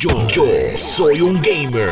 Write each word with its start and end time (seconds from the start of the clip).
Yo, 0.00 0.28
yo 0.28 0.44
soy 0.76 1.20
un 1.20 1.42
gamer. 1.42 1.90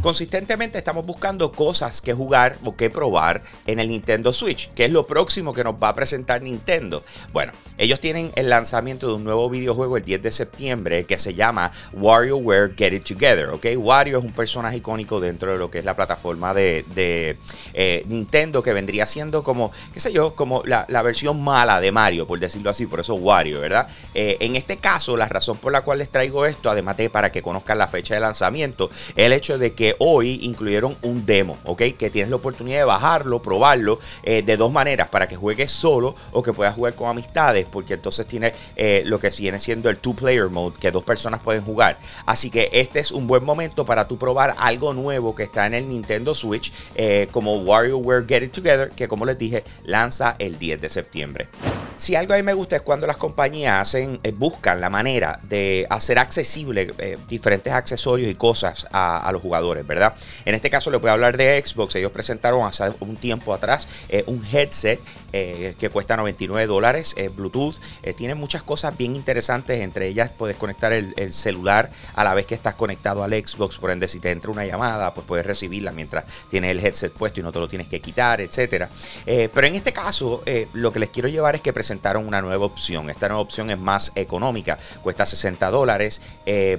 Consistentemente 0.00 0.78
estamos 0.78 1.04
buscando 1.04 1.52
cosas 1.52 2.00
que 2.00 2.14
jugar 2.14 2.56
o 2.64 2.76
que 2.76 2.88
probar 2.88 3.42
en 3.66 3.78
el 3.78 3.90
Nintendo 3.90 4.32
Switch, 4.32 4.72
que 4.72 4.86
es 4.86 4.90
lo 4.90 5.06
próximo 5.06 5.52
que 5.52 5.62
nos 5.62 5.74
va 5.74 5.90
a 5.90 5.94
presentar 5.94 6.40
Nintendo. 6.40 7.02
Bueno, 7.34 7.52
ellos 7.76 8.00
tienen 8.00 8.32
el 8.36 8.48
lanzamiento 8.48 9.08
de 9.08 9.14
un 9.14 9.24
nuevo 9.24 9.50
videojuego 9.50 9.98
el 9.98 10.04
10 10.04 10.22
de 10.22 10.32
septiembre 10.32 11.04
que 11.04 11.18
se 11.18 11.34
llama 11.34 11.72
WarioWare 11.92 12.74
Get 12.74 12.94
It 12.94 13.04
Together, 13.04 13.48
¿ok? 13.50 13.66
Wario 13.76 14.18
es 14.18 14.24
un 14.24 14.32
personaje 14.32 14.78
icónico 14.78 15.20
dentro 15.20 15.52
de 15.52 15.58
lo 15.58 15.70
que 15.70 15.80
es 15.80 15.84
la 15.84 15.94
plataforma 15.94 16.54
de, 16.54 17.36
eh, 17.74 18.02
Nintendo 18.06 18.62
que 18.62 18.72
vendría 18.72 19.04
siendo 19.04 19.42
como, 19.42 19.72
qué 19.92 20.00
sé 20.00 20.10
yo, 20.10 20.34
como 20.34 20.62
la, 20.64 20.86
versión 21.02 21.44
mala 21.44 21.80
de 21.82 21.92
Mario, 21.92 22.26
por 22.26 22.38
decirlo 22.38 22.70
así, 22.70 22.86
por 22.86 23.00
eso 23.00 23.14
Wario, 23.14 23.60
¿verdad? 23.60 23.88
Eh, 24.14 24.38
en 24.40 24.56
este 24.56 24.78
caso, 24.78 25.18
la 25.18 25.28
razón 25.28 25.58
por 25.58 25.70
la 25.70 25.82
cual 25.82 25.98
les 25.98 26.08
traigo 26.08 26.46
esto, 26.46 26.70
además 26.70 26.96
de 26.96 27.10
para 27.10 27.25
que 27.30 27.42
conozcan 27.42 27.78
la 27.78 27.88
fecha 27.88 28.14
de 28.14 28.20
lanzamiento, 28.20 28.90
el 29.14 29.32
hecho 29.32 29.58
de 29.58 29.74
que 29.74 29.96
hoy 29.98 30.40
incluyeron 30.42 30.96
un 31.02 31.26
demo, 31.26 31.58
¿ok? 31.64 31.82
Que 31.96 32.10
tienes 32.10 32.30
la 32.30 32.36
oportunidad 32.36 32.78
de 32.78 32.84
bajarlo, 32.84 33.40
probarlo 33.40 33.98
eh, 34.22 34.42
de 34.42 34.56
dos 34.56 34.72
maneras, 34.72 35.08
para 35.08 35.28
que 35.28 35.36
juegues 35.36 35.70
solo 35.70 36.14
o 36.32 36.42
que 36.42 36.52
puedas 36.52 36.74
jugar 36.74 36.94
con 36.94 37.08
amistades, 37.08 37.66
porque 37.70 37.94
entonces 37.94 38.26
tiene 38.26 38.52
eh, 38.76 39.02
lo 39.04 39.20
que 39.20 39.30
viene 39.38 39.58
siendo 39.58 39.90
el 39.90 39.98
two-player 39.98 40.48
mode, 40.48 40.76
que 40.80 40.90
dos 40.90 41.04
personas 41.04 41.40
pueden 41.40 41.62
jugar. 41.62 41.98
Así 42.24 42.50
que 42.50 42.70
este 42.72 43.00
es 43.00 43.10
un 43.10 43.26
buen 43.26 43.44
momento 43.44 43.84
para 43.84 44.08
tú 44.08 44.18
probar 44.18 44.54
algo 44.58 44.94
nuevo 44.94 45.34
que 45.34 45.44
está 45.44 45.66
en 45.66 45.74
el 45.74 45.88
Nintendo 45.88 46.34
Switch, 46.34 46.72
eh, 46.94 47.28
como 47.30 47.56
WarioWare 47.58 48.26
Get 48.26 48.42
It 48.42 48.52
Together, 48.52 48.90
que 48.90 49.08
como 49.08 49.24
les 49.24 49.38
dije, 49.38 49.64
lanza 49.84 50.36
el 50.38 50.58
10 50.58 50.80
de 50.80 50.88
septiembre. 50.88 51.48
Si 51.96 52.14
algo 52.14 52.34
a 52.34 52.36
mí 52.36 52.42
me 52.42 52.52
gusta 52.52 52.76
es 52.76 52.82
cuando 52.82 53.06
las 53.06 53.16
compañías 53.16 53.80
hacen, 53.80 54.20
buscan 54.34 54.80
la 54.80 54.90
manera 54.90 55.38
de 55.44 55.86
hacer 55.88 56.18
accesible 56.18 56.92
diferentes 57.26 57.72
accesorios 57.72 58.30
y 58.30 58.34
cosas 58.34 58.86
a, 58.92 59.30
los 59.32 59.40
jugadores, 59.40 59.86
¿verdad? 59.86 60.14
En 60.44 60.54
este 60.54 60.68
caso 60.68 60.90
les 60.90 61.00
voy 61.00 61.08
a 61.08 61.14
hablar 61.14 61.36
de 61.36 61.62
Xbox. 61.64 61.94
Ellos 61.96 62.12
presentaron 62.12 62.66
hace 62.66 62.84
un 63.00 63.16
tiempo 63.16 63.54
atrás 63.54 63.88
eh, 64.08 64.24
un 64.26 64.44
headset 64.50 65.00
eh, 65.32 65.74
que 65.78 65.88
cuesta 65.90 66.16
99 66.16 66.66
dólares, 66.66 67.14
Bluetooth. 67.34 67.76
Eh, 68.02 68.12
tiene 68.12 68.34
muchas 68.34 68.62
cosas 68.62 68.96
bien 68.96 69.16
interesantes. 69.16 69.80
Entre 69.80 70.06
ellas 70.08 70.30
puedes 70.36 70.56
conectar 70.56 70.92
el, 70.92 71.14
celular 71.32 71.90
a 72.14 72.24
la 72.24 72.34
vez 72.34 72.46
que 72.46 72.54
estás 72.54 72.74
conectado 72.74 73.24
al 73.24 73.32
Xbox. 73.32 73.78
Por 73.78 73.90
ende, 73.90 74.06
si 74.06 74.20
te 74.20 74.30
entra 74.30 74.50
una 74.50 74.66
llamada, 74.66 75.14
pues 75.14 75.26
puedes 75.26 75.46
recibirla 75.46 75.92
mientras 75.92 76.24
tienes 76.50 76.70
el 76.70 76.84
headset 76.84 77.12
puesto 77.12 77.40
y 77.40 77.42
no 77.42 77.52
te 77.52 77.58
lo 77.58 77.68
tienes 77.68 77.88
que 77.88 78.00
quitar, 78.00 78.40
etcétera. 78.40 78.88
pero 79.24 79.66
en 79.66 79.74
este 79.74 79.92
caso, 79.92 80.42
lo 80.74 80.92
que 80.92 80.98
les 80.98 81.10
quiero 81.10 81.28
llevar 81.28 81.54
es 81.54 81.62
que 81.62 81.72
presentaron 81.86 82.26
una 82.26 82.42
nueva 82.42 82.66
opción. 82.66 83.10
Esta 83.10 83.28
nueva 83.28 83.42
opción 83.42 83.70
es 83.70 83.78
más 83.78 84.10
económica, 84.16 84.76
cuesta 85.02 85.24
60 85.24 85.70
dólares, 85.70 86.20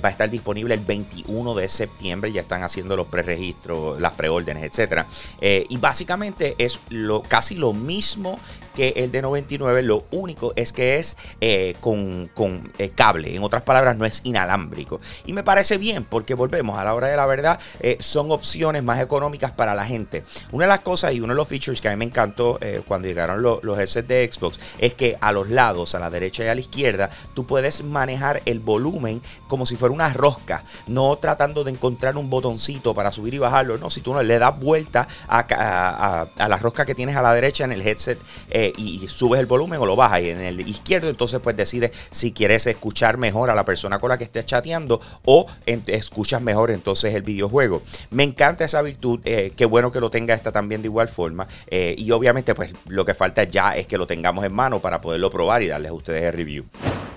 va 0.04 0.10
a 0.10 0.12
estar 0.12 0.30
disponible 0.30 0.74
el 0.74 0.82
21 0.82 1.56
de 1.56 1.70
septiembre. 1.70 2.34
Ya 2.34 2.42
están 2.42 2.64
haciendo 2.64 2.98
los 2.98 3.08
preregistros, 3.08 4.02
las 4.02 4.12
preórdenes, 4.14 4.66
etcétera. 4.66 5.08
Eh, 5.40 5.66
y 5.70 5.78
básicamente 5.78 6.56
es 6.58 6.80
lo, 6.90 7.22
casi 7.22 7.56
lo 7.56 7.72
mismo 7.72 8.38
que 8.78 8.94
el 8.96 9.12
de 9.12 9.22
99. 9.22 9.82
Lo 9.82 10.06
único 10.12 10.54
es 10.56 10.72
que 10.72 10.98
es 10.98 11.18
eh, 11.42 11.76
con, 11.82 12.30
eh, 12.78 12.92
cable. 12.96 13.36
En 13.36 13.44
otras 13.44 13.64
palabras, 13.64 13.98
no 13.98 14.06
es 14.06 14.22
inalámbrico. 14.24 15.02
Y 15.26 15.34
me 15.34 15.44
parece 15.44 15.78
bien 15.78 16.06
porque 16.06 16.34
volvemos 16.34 16.80
a 16.80 16.86
la 16.86 16.94
hora 16.94 17.08
de 17.08 17.18
la 17.18 17.26
verdad. 17.26 17.60
son 18.00 18.32
opciones 18.32 18.84
más 18.84 19.02
económicas 19.02 19.52
para 19.52 19.76
la 19.76 19.86
gente. 19.86 20.24
Una 20.52 20.66
de 20.66 20.70
las 20.70 20.80
cosas 20.80 21.14
y 21.14 21.20
uno 21.20 21.34
de 21.34 21.38
los 21.38 21.48
features 21.48 21.82
que 21.82 21.90
a 21.90 21.92
mí 21.92 21.98
me 21.98 22.06
encantó 22.06 22.60
cuando 22.88 23.08
llegaron 23.08 23.42
los, 23.42 23.64
los 23.64 23.78
headsets 23.78 24.08
de 24.08 24.30
Xbox 24.32 24.60
es 24.80 24.94
que 24.94 25.18
a 25.20 25.32
los 25.32 25.50
lados, 25.50 25.96
a 25.96 26.00
la 26.00 26.10
derecha 26.10 26.46
y 26.46 26.48
a 26.48 26.56
la 26.56 26.62
izquierda, 26.62 27.10
tú 27.34 27.46
puedes 27.46 27.84
manejar 27.84 28.42
el 28.46 28.60
volumen 28.60 29.22
como 29.48 29.66
si 29.66 29.76
fuera 29.76 29.94
una 29.94 30.14
rosca 30.14 30.64
no 30.88 31.18
tratando 31.18 31.64
de 31.64 31.72
encontrar 31.72 32.18
un 32.18 32.30
botoncito 32.30 32.94
para 32.94 33.12
subir 33.12 33.34
y 33.34 33.38
bajarlo, 33.40 33.78
no, 33.78 33.90
si 33.90 34.02
tú 34.02 34.14
no 34.14 34.22
le 34.22 34.40
das 34.40 34.58
vuelta 34.60 35.08
a, 35.28 36.28
la 36.38 36.58
rosca 36.58 36.86
que 36.86 36.96
tienes 36.96 37.16
a 37.16 37.22
la 37.22 37.34
derecha 37.34 37.66
en 37.66 37.72
el 37.72 37.82
headset 37.82 38.20
eh, 38.50 38.67
y, 38.76 39.08
subes 39.08 39.40
el 39.40 39.46
volumen 39.46 39.80
o 39.80 39.86
lo 39.86 39.96
bajas 39.96 40.22
y 40.22 40.30
en 40.30 40.42
el 40.42 40.60
izquierdo 40.68 41.10
entonces 41.10 41.40
pues 41.44 41.56
decides 41.56 41.92
si 42.12 42.32
quieres 42.32 42.68
escuchar 42.68 43.18
mejor 43.18 43.50
a 43.50 43.56
la 43.56 43.64
persona 43.64 44.00
con 44.00 44.10
la 44.10 44.18
que 44.18 44.26
estés 44.26 44.46
chateando 44.46 45.00
o 45.26 45.46
escuchas 45.66 46.42
mejor 46.42 46.72
entonces 46.72 47.14
el 47.14 47.22
videojuego. 47.22 47.82
Me 48.12 48.24
encanta 48.24 48.66
esa 48.66 48.82
virtud, 48.82 49.22
eh, 49.26 49.52
qué 49.56 49.66
bueno 49.66 49.92
que 49.92 50.00
lo 50.00 50.10
tenga 50.10 50.34
esta 50.34 50.52
también 50.52 50.82
de 50.82 50.88
igual 50.88 51.08
forma 51.08 51.48
eh, 51.68 51.96
y 51.98 52.12
obviamente 52.12 52.56
pues 52.56 52.74
lo 52.88 53.06
que 53.06 53.14
falta 53.14 53.44
ya 53.44 53.76
es 53.76 53.88
que 53.88 53.98
lo 53.98 54.08
tengamos 54.08 54.44
en 54.46 54.54
mano 54.54 54.80
para 54.80 55.00
poderlo 55.00 55.30
probar 55.30 55.62
y 55.64 55.68
darles 55.68 55.92
a 55.92 55.94
ustedes 55.94 56.24
el 56.24 56.34
review. 56.34 56.66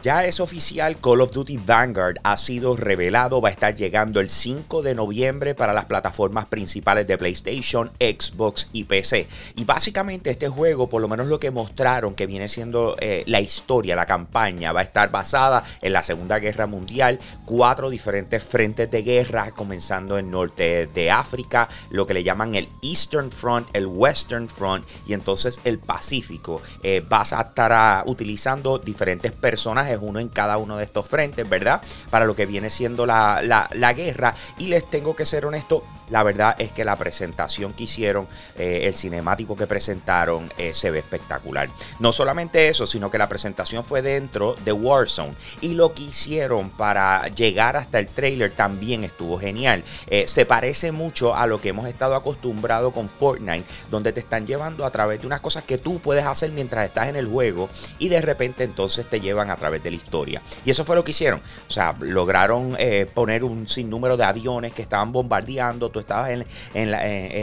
Ya 0.03 0.25
es 0.25 0.41
oficial, 0.41 0.97
Call 0.97 1.21
of 1.21 1.31
Duty 1.31 1.59
Vanguard 1.59 2.17
ha 2.25 2.39
sido 2.39 2.75
revelado, 2.75 3.43
va 3.43 3.51
a 3.51 3.53
estar 3.53 3.75
llegando 3.75 4.21
el 4.21 4.31
5 4.31 4.81
de 4.81 4.95
noviembre 4.95 5.55
para 5.55 5.75
las 5.75 5.85
plataformas 5.85 6.47
principales 6.47 7.07
de 7.07 7.19
PlayStation, 7.19 7.91
Xbox 8.01 8.69
y 8.73 8.85
PC. 8.85 9.29
Y 9.57 9.65
básicamente 9.65 10.31
este 10.31 10.49
juego, 10.49 10.89
por 10.89 11.03
lo 11.03 11.09
menos 11.09 11.27
lo 11.27 11.39
que 11.39 11.51
mostraron 11.51 12.15
que 12.15 12.27
viene 12.27 12.49
siendo 12.49 12.97
eh, 12.99 13.25
la 13.27 13.43
historia, 13.43 13.95
la 13.95 14.07
campaña, 14.07 14.73
va 14.73 14.81
a 14.81 14.85
estar 14.85 15.11
basada 15.11 15.65
en 15.83 15.93
la 15.93 16.03
Segunda 16.03 16.39
Guerra 16.39 16.67
Mundial, 16.67 17.19
cuatro 17.45 17.91
diferentes 17.91 18.43
frentes 18.43 18.91
de 18.91 19.03
guerra, 19.03 19.51
comenzando 19.51 20.17
en 20.17 20.31
norte 20.31 20.87
de 20.87 21.11
África, 21.11 21.69
lo 21.91 22.07
que 22.07 22.15
le 22.15 22.25
llaman 22.25 22.55
el 22.55 22.71
Eastern 22.81 23.31
Front, 23.31 23.69
el 23.75 23.85
Western 23.85 24.49
Front 24.49 24.87
y 25.07 25.13
entonces 25.13 25.61
el 25.65 25.79
Pacífico. 25.79 26.63
Eh, 26.83 27.05
vas 27.07 27.35
a 27.35 27.43
estar 27.43 27.71
ah, 27.75 28.03
utilizando 28.07 28.79
diferentes 28.79 29.33
personajes 29.33 29.90
es 29.93 29.99
uno 30.01 30.21
en 30.21 30.29
cada 30.29 30.57
uno 30.57 30.77
de 30.77 30.85
estos 30.85 31.07
frentes, 31.07 31.49
¿verdad? 31.49 31.81
Para 32.11 32.25
lo 32.25 32.37
que 32.37 32.47
viene 32.47 32.71
siendo 32.71 33.07
la, 33.07 33.41
la 33.43 33.93
guerra. 33.93 34.35
Y 34.59 34.67
les 34.67 34.89
tengo 34.89 35.17
que 35.17 35.27
ser 35.27 35.47
honesto, 35.47 35.83
la 36.11 36.23
verdad 36.23 36.57
es 36.59 36.73
que 36.73 36.85
la 36.85 36.97
presentación 36.97 37.73
que 37.73 37.85
hicieron, 37.85 38.29
eh, 38.57 38.83
el 38.85 38.95
cinemático 38.95 39.57
que 39.57 39.67
presentaron, 39.67 40.51
eh, 40.59 40.75
se 40.75 40.91
ve 40.91 40.99
espectacular. 40.99 41.69
No 41.99 42.13
solamente 42.13 42.69
eso, 42.69 42.85
sino 42.87 43.11
que 43.11 43.19
la 43.19 43.29
presentación 43.29 43.85
fue 43.85 44.03
dentro 44.03 44.57
de 44.65 44.73
Warzone. 44.73 45.35
Y 45.61 45.75
lo 45.75 45.95
que 45.95 46.03
hicieron 46.03 46.71
para 46.71 47.29
llegar 47.29 47.77
hasta 47.77 47.99
el 47.99 48.09
trailer 48.09 48.51
también 48.51 49.05
estuvo 49.05 49.39
genial. 49.39 49.85
Eh, 50.09 50.27
se 50.27 50.47
parece 50.47 50.93
mucho 50.93 51.35
a 51.35 51.47
lo 51.47 51.61
que 51.61 51.69
hemos 51.69 51.87
estado 51.87 52.17
acostumbrados 52.17 52.93
con 52.93 53.09
Fortnite, 53.09 53.65
donde 53.91 54.13
te 54.13 54.21
están 54.21 54.47
llevando 54.47 54.85
a 54.85 54.91
través 54.91 55.21
de 55.21 55.27
unas 55.27 55.41
cosas 55.41 55.65
que 55.65 55.79
tú 55.79 56.01
puedes 56.01 56.27
hacer 56.27 56.51
mientras 56.51 56.85
estás 56.85 57.09
en 57.09 57.17
el 57.17 57.29
juego 57.29 57.69
y 57.99 58.09
de 58.09 58.21
repente 58.21 58.65
entonces 58.65 59.07
te 59.07 59.21
llevan 59.21 59.51
a 59.51 59.57
través 59.57 59.83
de 59.83 59.91
la 59.91 59.97
historia. 59.97 60.43
Y 60.65 60.71
eso 60.71 60.85
fue 60.85 60.97
lo 60.97 61.05
que 61.05 61.13
hicieron. 61.13 61.41
O 61.69 61.73
sea, 61.73 61.95
lograron 62.01 62.77
poner 63.15 63.45
un 63.45 63.69
sinnúmero 63.69 64.17
de 64.17 64.25
aviones 64.25 64.73
que 64.73 64.83
estaban 64.83 65.13
bombardeando 65.13 65.91
estabas 66.01 66.31
en, 66.75 66.91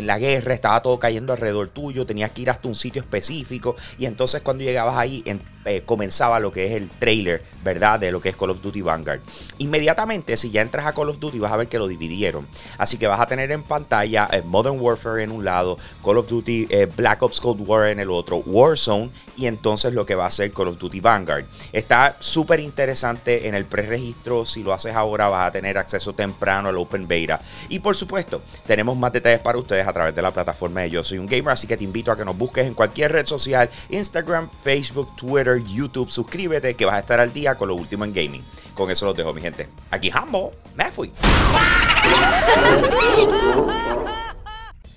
la, 0.07 0.17
guerra, 0.17 0.53
estaba 0.53 0.81
todo 0.81 0.99
cayendo 0.99 1.33
alrededor 1.33 1.69
tuyo, 1.69 2.05
tenías 2.05 2.31
que 2.31 2.41
ir 2.41 2.49
hasta 2.49 2.67
un 2.67 2.75
sitio 2.75 3.01
específico 3.01 3.75
y 3.97 4.05
entonces 4.05 4.41
cuando 4.41 4.63
llegabas 4.63 4.97
ahí 4.97 5.23
eh, 5.65 5.83
comenzaba 5.85 6.39
lo 6.39 6.51
que 6.51 6.67
es 6.67 6.71
el 6.73 6.89
trailer, 6.89 7.43
¿verdad? 7.63 7.99
De 7.99 8.11
lo 8.11 8.21
que 8.21 8.29
es 8.29 8.37
Call 8.37 8.51
of 8.51 8.61
Duty 8.61 8.81
Vanguard. 8.81 9.19
Inmediatamente, 9.57 10.37
si 10.37 10.49
ya 10.49 10.61
entras 10.61 10.85
a 10.85 10.93
Call 10.93 11.09
of 11.09 11.19
Duty, 11.19 11.39
vas 11.39 11.51
a 11.51 11.57
ver 11.57 11.67
que 11.67 11.77
lo 11.77 11.87
dividieron. 11.87 12.47
Así 12.77 12.97
que 12.97 13.07
vas 13.07 13.19
a 13.19 13.27
tener 13.27 13.51
en 13.51 13.63
pantalla 13.63 14.29
eh, 14.31 14.41
Modern 14.43 14.79
Warfare 14.79 15.23
en 15.23 15.31
un 15.31 15.43
lado, 15.43 15.77
Call 16.03 16.17
of 16.17 16.27
Duty 16.27 16.67
eh, 16.69 16.87
Black 16.95 17.21
Ops 17.21 17.39
Cold 17.39 17.67
War 17.67 17.89
en 17.89 17.99
el 17.99 18.09
otro, 18.09 18.37
Warzone 18.37 19.09
y 19.35 19.45
entonces 19.47 19.93
lo 19.93 20.05
que 20.05 20.15
va 20.15 20.25
a 20.25 20.31
ser 20.31 20.51
Call 20.51 20.69
of 20.69 20.77
Duty 20.77 20.99
Vanguard. 20.99 21.45
Está 21.73 22.15
súper 22.19 22.59
interesante 22.59 23.47
en 23.47 23.55
el 23.55 23.65
preregistro. 23.65 24.45
Si 24.45 24.63
lo 24.63 24.73
haces 24.73 24.95
ahora, 24.95 25.27
vas 25.27 25.47
a 25.47 25.51
tener 25.51 25.77
acceso 25.77 26.13
temprano 26.13 26.69
al 26.69 26.77
Open 26.77 27.07
Beta. 27.07 27.39
Y 27.69 27.79
por 27.79 27.95
supuesto, 27.95 28.41
tenemos 28.65 28.97
más 28.97 29.13
detalles 29.13 29.39
para 29.39 29.57
ustedes 29.57 29.87
a 29.87 29.93
través 29.93 30.15
de 30.15 30.21
la 30.21 30.31
plataforma 30.31 30.81
de 30.81 30.89
Yo 30.89 31.03
Soy 31.03 31.17
un 31.17 31.27
Gamer, 31.27 31.49
así 31.49 31.67
que 31.67 31.77
te 31.77 31.83
invito 31.83 32.11
a 32.11 32.17
que 32.17 32.25
nos 32.25 32.37
busques 32.37 32.65
en 32.65 32.73
cualquier 32.73 33.11
red 33.11 33.25
social, 33.25 33.69
Instagram, 33.89 34.49
Facebook, 34.63 35.15
Twitter, 35.15 35.63
YouTube. 35.63 36.09
Suscríbete 36.09 36.75
que 36.75 36.85
vas 36.85 36.95
a 36.95 36.99
estar 36.99 37.19
al 37.19 37.33
día 37.33 37.55
con 37.55 37.67
lo 37.69 37.75
último 37.75 38.05
en 38.05 38.13
gaming. 38.13 38.43
Con 38.73 38.91
eso 38.91 39.05
los 39.05 39.15
dejo, 39.15 39.33
mi 39.33 39.41
gente. 39.41 39.67
Aquí 39.89 40.11
Hambo, 40.13 40.51
me 40.75 40.91
fui. 40.91 41.11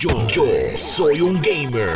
Yo, 0.00 0.08
yo 0.28 0.44
soy 0.78 1.20
un 1.20 1.42
gamer. 1.42 1.92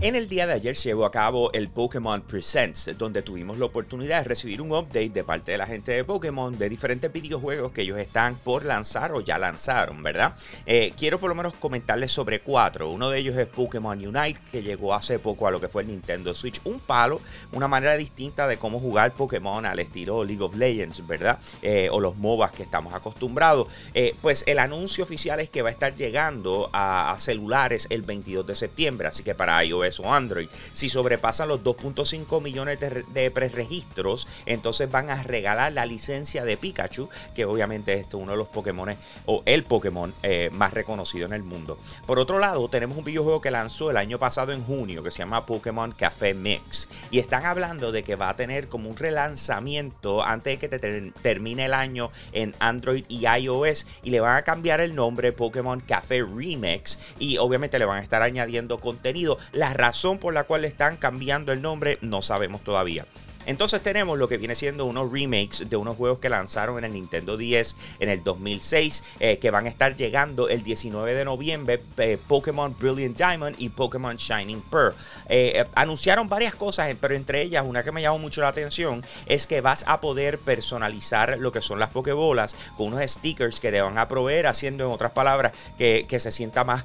En 0.00 0.16
el 0.16 0.28
día 0.28 0.44
de 0.48 0.54
ayer 0.54 0.74
se 0.74 0.88
llevó 0.88 1.04
a 1.04 1.12
cabo 1.12 1.52
el 1.52 1.68
Pokémon 1.68 2.20
Presents, 2.22 2.90
donde 2.98 3.22
tuvimos 3.22 3.58
la 3.58 3.66
oportunidad 3.66 4.22
de 4.22 4.28
recibir 4.28 4.60
un 4.60 4.72
update 4.72 5.10
de 5.10 5.22
parte 5.22 5.52
de 5.52 5.58
la 5.58 5.66
gente 5.66 5.92
de 5.92 6.02
Pokémon 6.02 6.58
de 6.58 6.68
diferentes 6.68 7.12
videojuegos 7.12 7.70
que 7.70 7.82
ellos 7.82 7.96
están 7.98 8.34
por 8.34 8.64
lanzar 8.64 9.12
o 9.12 9.20
ya 9.20 9.38
lanzaron, 9.38 10.02
¿verdad? 10.02 10.34
Eh, 10.66 10.92
quiero 10.98 11.20
por 11.20 11.28
lo 11.28 11.36
menos 11.36 11.54
comentarles 11.54 12.10
sobre 12.10 12.40
cuatro. 12.40 12.90
Uno 12.90 13.08
de 13.08 13.20
ellos 13.20 13.36
es 13.36 13.46
Pokémon 13.46 13.96
Unite, 13.96 14.40
que 14.50 14.64
llegó 14.64 14.92
hace 14.92 15.20
poco 15.20 15.46
a 15.46 15.52
lo 15.52 15.60
que 15.60 15.68
fue 15.68 15.82
el 15.82 15.88
Nintendo 15.88 16.34
Switch. 16.34 16.60
Un 16.64 16.80
palo, 16.80 17.20
una 17.52 17.68
manera 17.68 17.96
distinta 17.96 18.48
de 18.48 18.56
cómo 18.56 18.80
jugar 18.80 19.12
Pokémon 19.12 19.64
al 19.64 19.78
estilo 19.78 20.24
League 20.24 20.42
of 20.42 20.56
Legends, 20.56 21.06
¿verdad? 21.06 21.38
Eh, 21.62 21.88
o 21.92 22.00
los 22.00 22.16
MOBAs 22.16 22.50
que 22.50 22.64
estamos 22.64 22.94
acostumbrados. 22.94 23.68
Eh, 23.94 24.16
pues 24.22 24.42
el 24.48 24.58
anuncio 24.58 25.04
oficial 25.04 25.38
es 25.38 25.50
que 25.50 25.62
va 25.62 25.68
a 25.68 25.72
estar 25.72 25.94
llegando 25.94 26.68
a, 26.72 27.12
a 27.12 27.18
celulares 27.28 27.86
el 27.90 28.00
22 28.00 28.46
de 28.46 28.54
septiembre, 28.54 29.08
así 29.08 29.22
que 29.22 29.34
para 29.34 29.62
iOS 29.62 30.00
o 30.00 30.14
Android. 30.14 30.48
Si 30.72 30.88
sobrepasan 30.88 31.48
los 31.48 31.62
2.5 31.62 32.40
millones 32.40 32.80
de, 32.80 33.04
de 33.12 33.30
preregistros, 33.30 34.26
entonces 34.46 34.90
van 34.90 35.10
a 35.10 35.22
regalar 35.22 35.74
la 35.74 35.84
licencia 35.84 36.46
de 36.46 36.56
Pikachu, 36.56 37.10
que 37.34 37.44
obviamente 37.44 37.92
es 37.92 38.06
uno 38.14 38.32
de 38.32 38.38
los 38.38 38.48
Pokémon 38.48 38.96
o 39.26 39.42
el 39.44 39.64
Pokémon 39.64 40.14
eh, 40.22 40.48
más 40.54 40.72
reconocido 40.72 41.26
en 41.26 41.34
el 41.34 41.42
mundo. 41.42 41.76
Por 42.06 42.18
otro 42.18 42.38
lado, 42.38 42.66
tenemos 42.68 42.96
un 42.96 43.04
videojuego 43.04 43.42
que 43.42 43.50
lanzó 43.50 43.90
el 43.90 43.98
año 43.98 44.18
pasado 44.18 44.52
en 44.52 44.64
junio 44.64 45.02
que 45.02 45.10
se 45.10 45.18
llama 45.18 45.44
Pokémon 45.44 45.92
Café 45.92 46.32
Mix. 46.32 46.88
Y 47.10 47.18
están 47.18 47.44
hablando 47.44 47.92
de 47.92 48.02
que 48.02 48.16
va 48.16 48.30
a 48.30 48.36
tener 48.36 48.68
como 48.68 48.88
un 48.88 48.96
relanzamiento 48.96 50.24
antes 50.24 50.58
de 50.58 50.58
que 50.58 50.78
te 50.78 51.10
termine 51.20 51.66
el 51.66 51.74
año 51.74 52.10
en 52.32 52.54
Android 52.58 53.04
y 53.08 53.26
iOS 53.26 53.86
y 54.02 54.10
le 54.10 54.20
van 54.20 54.36
a 54.36 54.42
cambiar 54.42 54.80
el 54.80 54.94
nombre 54.94 55.32
Pokémon 55.32 55.80
Café 55.80 56.22
Remix 56.22 56.98
y 57.18 57.38
obviamente 57.38 57.78
le 57.78 57.84
van 57.84 57.98
a 57.98 58.02
estar 58.02 58.22
añadiendo 58.22 58.78
contenido. 58.78 59.38
La 59.52 59.72
razón 59.74 60.18
por 60.18 60.34
la 60.34 60.44
cual 60.44 60.62
le 60.62 60.68
están 60.68 60.96
cambiando 60.96 61.52
el 61.52 61.62
nombre 61.62 61.98
no 62.00 62.22
sabemos 62.22 62.62
todavía. 62.62 63.04
Entonces 63.46 63.82
tenemos 63.82 64.18
lo 64.18 64.28
que 64.28 64.36
viene 64.36 64.54
siendo 64.54 64.84
unos 64.84 65.10
remakes 65.10 65.68
de 65.70 65.76
unos 65.76 65.96
juegos 65.96 66.18
que 66.18 66.28
lanzaron 66.28 66.78
en 66.78 66.84
el 66.84 66.92
Nintendo 66.92 67.36
10 67.36 67.76
en 68.00 68.08
el 68.08 68.22
2006, 68.22 69.04
eh, 69.20 69.38
que 69.38 69.50
van 69.50 69.66
a 69.66 69.68
estar 69.70 69.96
llegando 69.96 70.48
el 70.48 70.62
19 70.62 71.14
de 71.14 71.24
noviembre, 71.24 71.80
eh, 71.96 72.18
Pokémon 72.28 72.74
Brilliant 72.78 73.16
Diamond 73.16 73.56
y 73.58 73.70
Pokémon 73.70 74.16
Shining 74.16 74.60
Pearl. 74.62 74.94
Eh, 75.28 75.64
anunciaron 75.74 76.28
varias 76.28 76.54
cosas, 76.54 76.94
pero 77.00 77.14
entre 77.14 77.42
ellas 77.42 77.64
una 77.66 77.82
que 77.82 77.92
me 77.92 78.02
llamó 78.02 78.18
mucho 78.18 78.42
la 78.42 78.48
atención 78.48 79.04
es 79.26 79.46
que 79.46 79.60
vas 79.60 79.84
a 79.86 80.00
poder 80.00 80.38
personalizar 80.38 81.38
lo 81.38 81.52
que 81.52 81.60
son 81.60 81.78
las 81.78 81.90
Pokébolas 81.90 82.54
con 82.76 82.88
unos 82.88 83.10
stickers 83.10 83.60
que 83.60 83.72
te 83.72 83.80
van 83.80 83.96
a 83.98 84.08
proveer, 84.08 84.46
haciendo 84.46 84.84
en 84.84 84.92
otras 84.92 85.12
palabras 85.12 85.52
que, 85.78 86.04
que 86.08 86.20
se 86.20 86.32
sienta 86.32 86.64
más 86.64 86.84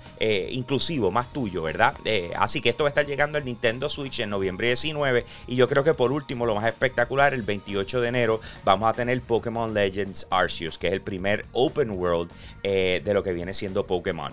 inclusivo, 0.49 1.11
más 1.11 1.31
tuyo, 1.33 1.63
¿verdad? 1.63 1.95
así 2.37 2.61
que 2.61 2.69
esto 2.69 2.83
va 2.83 2.89
a 2.89 2.91
estar 2.91 3.05
llegando 3.05 3.37
al 3.37 3.45
Nintendo 3.45 3.89
Switch 3.89 4.19
en 4.19 4.29
noviembre 4.29 4.67
19 4.67 5.25
y 5.47 5.55
yo 5.55 5.67
creo 5.67 5.83
que 5.83 5.93
por 5.93 6.11
último 6.11 6.42
lo 6.47 6.55
más 6.55 6.65
espectacular, 6.65 7.33
el 7.33 7.43
28 7.43 8.01
de 8.01 8.07
enero 8.07 8.41
vamos 8.63 8.89
a 8.89 8.93
tener 8.93 9.21
Pokémon 9.21 9.73
Legends 9.73 10.27
Arceus, 10.29 10.77
que 10.77 10.87
es 10.87 10.93
el 10.93 11.01
primer 11.01 11.45
open 11.51 11.91
world 11.91 12.31
eh, 12.63 13.01
de 13.03 13.13
lo 13.13 13.23
que 13.23 13.33
viene 13.33 13.53
siendo 13.53 13.85
Pokémon. 13.85 14.31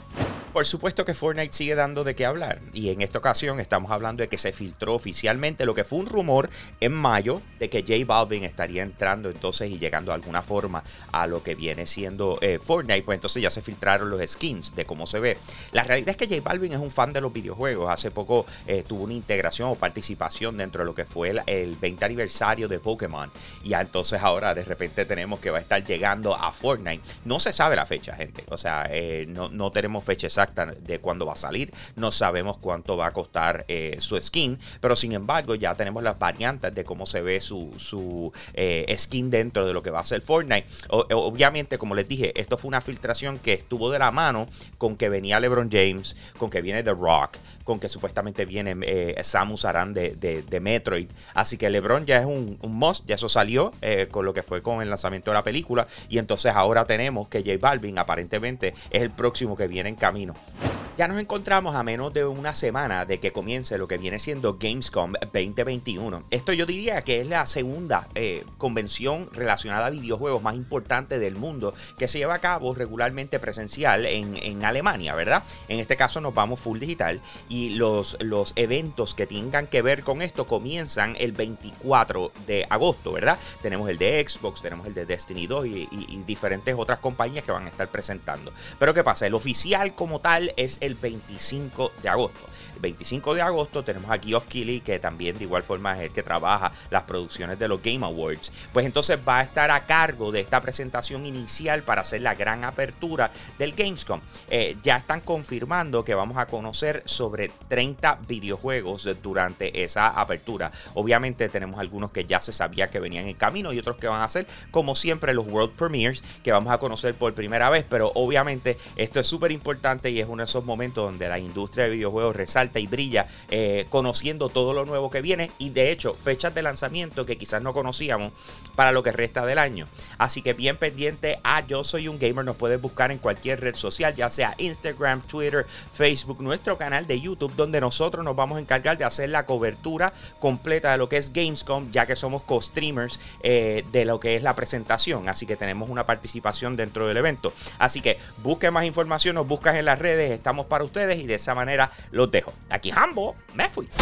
Por 0.53 0.67
supuesto 0.67 1.05
que 1.05 1.15
Fortnite 1.15 1.53
sigue 1.53 1.77
dando 1.77 2.03
de 2.03 2.17
qué 2.17 2.27
hablar. 2.27 2.59
Y 2.73 2.91
en 2.91 3.03
esta 3.03 3.19
ocasión 3.19 3.61
estamos 3.61 3.93
hablando 3.93 4.25
de 4.25 4.29
que 4.29 4.37
se 4.37 4.53
filtró 4.53 4.97
oficialmente 4.97 5.65
lo 5.65 5.77
que 5.77 5.85
fue 5.85 6.01
un 6.01 6.07
rumor 6.07 6.51
en 6.81 6.93
mayo 6.93 7.41
de 7.61 7.71
que 7.71 7.83
J 7.83 8.05
Balvin 8.05 8.43
estaría 8.43 8.83
entrando 8.83 9.31
entonces 9.31 9.71
y 9.71 9.79
llegando 9.79 10.11
de 10.11 10.17
alguna 10.17 10.43
forma 10.43 10.83
a 11.13 11.29
lo 11.29 11.45
que 11.45 11.55
viene 11.55 11.87
siendo 11.87 12.37
eh, 12.41 12.59
Fortnite, 12.59 13.03
pues 13.05 13.17
entonces 13.17 13.41
ya 13.41 13.51
se 13.53 13.63
filtraron 13.63 14.11
los 14.11 14.21
skins 14.29 14.75
de 14.75 14.85
cómo 14.85 15.07
se 15.07 15.21
ve. 15.21 15.39
La 15.71 15.85
realidad 15.85 16.11
es 16.11 16.17
que 16.17 16.27
J 16.27 16.41
Balvin 16.43 16.73
es 16.73 16.81
un 16.81 16.91
fan 16.91 17.13
de 17.13 17.21
los 17.21 17.33
videojuegos, 17.33 17.89
hace 17.89 18.11
poco 18.11 18.45
eh, 18.67 18.83
tuvo 18.87 19.05
una 19.05 19.15
integración 19.15 19.69
o 19.69 19.77
participación 19.77 20.57
dentro 20.57 20.83
de 20.83 20.87
lo 20.87 20.97
que 20.97 21.05
fue 21.05 21.31
el, 21.31 21.43
el 21.47 21.77
20 21.77 22.05
aniversario 22.05 22.67
de 22.67 22.81
Pokémon. 22.81 23.31
Y 23.63 23.75
entonces 23.75 24.21
ahora 24.21 24.53
de 24.53 24.65
repente 24.65 25.05
tenemos 25.05 25.39
que 25.39 25.51
va 25.51 25.59
a 25.59 25.61
estar 25.61 25.85
llegando 25.85 26.35
a 26.35 26.51
Fortnite. 26.51 27.05
No 27.25 27.39
se 27.39 27.53
sabe 27.53 27.77
la 27.77 27.87
fecha, 27.87 28.17
gente, 28.17 28.43
o 28.49 28.59
sea, 28.59 28.89
eh, 28.91 29.27
no, 29.29 29.49
no 29.49 29.71
tenemos 29.71 30.03
fecha 30.03 30.27
exacta 30.27 30.40
de 30.47 30.99
cuándo 30.99 31.27
va 31.27 31.35
a 31.35 31.37
salir. 31.37 31.73
No 31.97 32.11
sabemos 32.11 32.57
cuánto 32.57 32.97
va 32.97 33.07
a 33.07 33.11
costar 33.11 33.65
eh, 33.69 33.97
su 33.99 34.21
skin, 34.21 34.59
pero 34.81 34.97
sin 34.97 35.13
embargo 35.13 35.55
ya 35.55 35.75
tenemos 35.75 36.03
las 36.03 36.19
variantes 36.19 36.75
de 36.75 36.85
cómo 36.85 37.07
se 37.07 37.21
ve 37.21 37.41
su, 37.41 37.73
su 37.77 38.33
eh, 38.55 38.95
skin 38.97 39.31
dentro 39.31 39.67
de 39.67 39.75
lo 39.75 39.83
que 39.83 39.91
va 39.91 40.01
a 40.01 40.05
ser 40.05 40.23
Fortnite. 40.23 40.67
obviamente, 40.89 41.79
como 41.79 41.95
les 41.95 42.09
dije, 42.09 42.39
esto 42.41 42.57
fue 42.57 42.69
una 42.69 42.81
filtración 42.81 43.39
que 43.39 43.55
estuvo 43.55 43.91
de 43.91 43.99
la 43.99 44.11
mano 44.11 44.47
con 44.79 44.97
que 44.97 45.09
venía 45.09 45.41
LeBron 45.41 45.71
James, 45.71 46.17
con 46.39 46.51
que 46.51 46.63
viene 46.63 46.83
The 46.83 46.93
Rock, 46.93 47.37
con 47.65 47.79
que 47.79 47.89
supuestamente 47.89 48.45
viene 48.47 48.77
eh, 48.83 49.21
Samus 49.23 49.65
Aran 49.65 49.93
de, 49.93 50.11
de, 50.17 50.61
Metroid. 50.61 51.09
Así 51.35 51.57
que 51.57 51.71
LeBron 51.71 52.07
ya 52.07 52.19
es 52.19 52.27
un, 52.27 52.59
un 52.61 52.75
must, 52.75 53.07
ya 53.07 53.15
eso 53.15 53.29
salió 53.29 53.73
con 54.11 54.27
lo 54.27 54.35
que 54.35 54.43
fue 54.43 54.63
con 54.63 54.83
el 54.83 54.89
lanzamiento 54.89 55.31
de 55.31 55.35
la 55.35 55.45
película. 55.45 55.87
Y 56.09 56.19
entonces 56.19 56.53
ahora 56.55 56.85
tenemos 56.85 57.29
que 57.29 57.41
J 57.41 57.57
Balvin 57.59 57.99
aparentemente 57.99 58.75
es 58.91 59.03
el 59.03 59.11
próximo 59.11 59.57
que 59.57 59.67
viene 59.69 59.89
en 59.89 59.97
camino 59.97 60.30
Casino. 60.33 60.80
Ya 61.01 61.09
nos 61.09 61.19
encontramos 61.19 61.75
a 61.77 61.83
menos 61.83 62.13
de 62.13 62.27
una 62.27 62.55
semana 62.55 63.07
de 63.07 63.21
que 63.21 63.33
comience 63.33 63.79
lo 63.79 63.89
que 63.89 63.97
viene 63.97 64.19
siendo 64.19 64.59
Gamescom 64.61 65.15
2021. 65.33 66.25
Esto 66.31 66.53
yo 66.53 66.67
diría 66.67 67.01
que 67.01 67.23
es 67.23 67.27
la 67.27 67.47
segunda 67.47 68.07
eh, 68.15 68.45
convención 68.59 69.27
relacionada 69.33 69.87
a 69.87 69.91
videojuegos 69.91 70.43
más 70.43 70.57
importante 70.57 71.19
del 71.19 71.37
mundo 71.37 71.73
que 71.97 72.07
se 72.07 72.19
lleva 72.19 72.35
a 72.35 72.41
cabo 72.41 72.75
regularmente 72.75 73.39
presencial 73.39 74.05
en, 74.05 74.63
Alemania, 74.63 75.15
¿verdad? 75.15 75.43
En 75.69 75.81
este 75.81 75.97
caso 75.97 76.21
nos 76.21 76.35
vamos 76.35 76.61
full 76.61 76.79
digital 76.79 77.23
y 77.49 77.71
los, 77.71 78.19
los 78.21 78.53
eventos 78.57 79.15
que 79.15 79.27
tengan 79.27 79.69
que 79.69 79.81
ver 79.81 80.03
con 80.03 80.21
esto 80.21 80.47
comienzan 80.47 81.17
el 81.19 81.33
24 81.33 82.31
de 82.47 82.67
agosto, 82.69 83.13
¿verdad? 83.13 83.39
Tenemos 83.63 83.89
el 83.89 83.97
de 83.97 84.23
Xbox, 84.29 84.61
tenemos 84.61 84.87
el 84.87 84.93
de 84.93 85.07
Destiny 85.07 85.47
2 85.47 85.67
y, 85.67 85.89
y 85.91 86.23
diferentes 86.27 86.75
otras 86.77 86.99
compañías 86.99 87.43
que 87.43 87.53
van 87.53 87.65
a 87.65 87.71
estar 87.71 87.89
presentando. 87.89 88.53
Pero 88.79 88.93
¿qué 88.93 89.03
pasa? 89.03 89.27
El 89.27 89.33
oficial 89.33 89.95
como 89.95 90.21
tal 90.21 90.53
es 90.59 90.77
el 90.83 90.90
25 90.95 91.93
de 92.03 92.09
agosto. 92.09 92.41
El 92.75 92.81
25 92.81 93.35
de 93.35 93.43
agosto 93.43 93.85
tenemos 93.85 94.11
a 94.11 94.19
Geoff 94.19 94.47
Keighley, 94.47 94.81
que 94.81 94.99
también 94.99 95.37
de 95.39 95.45
igual 95.45 95.63
forma 95.63 95.97
es 95.97 96.05
el 96.05 96.13
que 96.13 96.23
trabaja 96.23 96.73
las 96.91 97.05
producciones 97.05 97.59
de 97.59 97.69
los 97.69 97.83
Game 97.83 98.05
Awards. 98.05 98.53
Pues 98.73 98.87
entonces 98.87 99.19
va 99.27 99.39
a 99.39 99.43
estar 99.43 99.71
a 99.71 99.85
cargo 99.85 100.33
de 100.33 100.41
esta 100.41 100.61
presentación 100.61 101.27
inicial 101.27 101.83
para 101.83 102.03
hacer 102.03 102.21
la 102.21 102.35
gran 102.35 102.65
apertura 102.65 103.31
del 103.59 103.73
Gamescom. 103.73 104.21
Eh, 104.49 104.77
ya 104.83 104.97
están 104.97 105.21
confirmando 105.21 106.05
que 106.05 106.15
vamos 106.15 106.39
a 106.39 106.47
conocer 106.47 107.03
sobre 107.05 107.51
30 107.69 108.21
videojuegos 108.27 109.09
durante 109.23 109.83
esa 109.83 110.09
apertura. 110.09 110.73
Obviamente 110.95 111.49
tenemos 111.49 111.79
algunos 111.79 112.11
que 112.11 112.25
ya 112.25 112.41
se 112.41 112.53
sabía 112.53 112.89
que 112.89 113.01
venían 113.01 113.27
en 113.27 113.35
camino 113.35 113.73
y 113.73 113.79
otros 113.79 113.97
que 113.97 114.09
van 114.09 114.23
a 114.23 114.29
ser, 114.29 114.47
como 114.71 114.95
siempre, 114.95 115.35
los 115.35 115.47
World 115.47 115.75
Premiers 115.75 116.23
que 116.43 116.53
vamos 116.53 116.73
a 116.73 116.79
conocer 116.79 117.15
por 117.15 117.35
primera 117.35 117.71
vez. 117.71 117.85
Pero 117.89 118.13
obviamente 118.15 118.79
esto 118.97 119.21
es 119.21 119.27
súper 119.27 119.53
importante 119.53 120.11
y 120.11 120.21
es 120.21 120.27
uno 120.29 120.39
de 120.39 120.45
esos 120.45 120.65
momentos 120.71 121.05
donde 121.05 121.29
la 121.29 121.41
industria 121.41 121.85
de 121.85 121.91
videojuegos 121.91 122.37
resalta 122.37 122.79
y 122.79 122.87
brilla 122.87 123.27
eh, 123.51 123.87
conociendo 123.91 124.49
todo 124.49 124.73
lo 124.73 124.87
nuevo 124.87 125.11
que 125.11 125.21
viene 125.21 125.51
y 125.59 125.71
de 125.71 125.91
hecho 125.91 126.15
fechas 126.15 126.55
de 126.55 126.63
lanzamiento 126.63 127.27
que 127.27 127.37
quizás 127.37 127.61
no 127.61 127.73
conocíamos 127.73 128.33
para 128.77 128.93
lo 128.93 129.03
que 129.03 129.11
resta 129.11 129.45
del 129.45 129.59
año. 129.59 129.89
Así 130.19 130.43
que 130.43 130.53
bien 130.53 130.77
pendiente 130.77 131.41
a 131.43 131.67
Yo 131.67 131.83
Soy 131.83 132.07
un 132.07 132.21
Gamer, 132.21 132.45
nos 132.45 132.57
puedes 132.57 132.81
buscar 132.81 133.11
en 133.11 133.19
cualquier 133.19 133.61
red 133.61 133.75
social, 133.75 134.15
ya 134.15 134.31
sea 134.31 134.55
Instagram, 134.59 135.23
Twitter, 135.23 135.67
Facebook, 135.93 136.41
nuestro 136.41 136.79
canal 136.79 137.07
de 137.09 137.21
YouTube, 137.21 137.55
donde 137.57 137.81
nosotros 137.81 138.25
nos 138.25 138.37
vamos 138.37 138.59
a 138.59 138.61
encargar 138.61 138.97
de 138.97 139.05
hacer 139.05 139.31
la 139.31 139.45
cobertura 139.45 140.13
completa 140.39 140.93
de 140.93 140.99
lo 140.99 141.09
que 141.09 141.17
es 141.17 141.33
Gamescom, 141.33 141.91
ya 141.91 142.07
que 142.07 142.15
somos 142.15 142.43
co-streamers 142.43 143.19
eh, 143.43 143.85
de 143.91 144.05
lo 144.05 144.21
que 144.21 144.37
es 144.37 144.43
la 144.43 144.55
presentación. 144.55 145.29
Así 145.29 145.47
que 145.47 145.57
tenemos 145.57 145.91
una 145.91 146.07
participación 146.07 146.77
dentro 146.77 147.09
del 147.09 147.17
evento. 147.17 147.53
Así 147.79 148.01
que 148.01 148.19
busque 148.43 148.71
más 148.71 148.85
información, 148.85 149.35
nos 149.35 149.47
buscas 149.47 149.77
en 149.77 149.85
las 149.85 149.99
redes, 149.99 150.31
estamos 150.31 150.60
para 150.67 150.85
ustedes 150.85 151.19
y 151.19 151.27
de 151.27 151.35
esa 151.35 151.55
manera 151.55 151.91
los 152.11 152.31
dejo. 152.31 152.53
Aquí 152.69 152.91
Hambo, 152.91 153.35
me 153.55 153.69
fui. 153.69 153.89